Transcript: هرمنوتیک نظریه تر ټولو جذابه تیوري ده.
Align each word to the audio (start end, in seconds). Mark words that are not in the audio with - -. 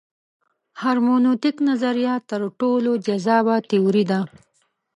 هرمنوتیک 0.81 1.55
نظریه 1.69 2.15
تر 2.29 2.41
ټولو 2.59 2.91
جذابه 3.05 3.55
تیوري 3.69 4.03
ده. 4.11 4.19